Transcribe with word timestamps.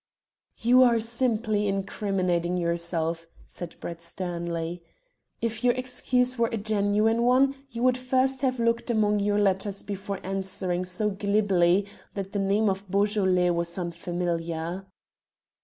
"You 0.57 0.81
are 0.81 0.99
simply 0.99 1.67
incriminating 1.67 2.57
yourself," 2.57 3.27
said 3.45 3.75
Brett 3.79 4.01
sternly. 4.01 4.81
"If 5.43 5.63
your 5.63 5.75
excuse 5.75 6.39
were 6.39 6.49
a 6.51 6.57
genuine 6.57 7.21
one 7.21 7.53
you 7.69 7.83
would 7.83 7.99
first 7.99 8.41
have 8.41 8.59
looked 8.59 8.89
among 8.89 9.19
your 9.19 9.37
letters 9.37 9.83
before 9.83 10.19
answering 10.23 10.85
so 10.85 11.11
glibly 11.11 11.85
that 12.15 12.31
the 12.31 12.39
name 12.39 12.67
of 12.67 12.89
Beaujolais 12.89 13.51
was 13.51 13.77
unfamiliar." 13.77 14.87